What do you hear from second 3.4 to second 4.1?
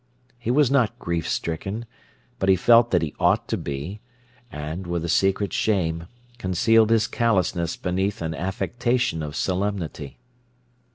to be,